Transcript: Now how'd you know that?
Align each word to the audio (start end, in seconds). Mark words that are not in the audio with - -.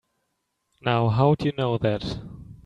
Now 0.81 1.09
how'd 1.09 1.45
you 1.45 1.53
know 1.55 1.77
that? 1.77 2.21